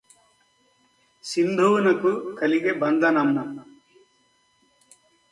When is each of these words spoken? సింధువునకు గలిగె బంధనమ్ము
సింధువునకు 1.25 2.11
గలిగె 2.39 2.73
బంధనమ్ము 2.73 3.43